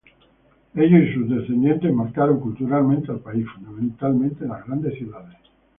Ellos 0.73 1.03
y 1.03 1.13
sus 1.13 1.29
descendientes 1.29 1.93
marcaron 1.93 2.39
culturalmente 2.39 3.11
al 3.11 3.19
país, 3.19 3.45
fundamentalmente 3.53 4.43
en 4.45 4.49
las 4.49 4.65
grandes 4.65 4.95
ciudades. 4.95 5.37